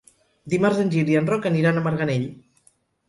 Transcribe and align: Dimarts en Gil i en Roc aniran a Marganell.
Dimarts 0.53 0.79
en 0.85 0.89
Gil 0.95 1.11
i 1.13 1.19
en 1.21 1.29
Roc 1.33 1.45
aniran 1.51 1.77
a 1.77 1.85
Marganell. 1.89 2.27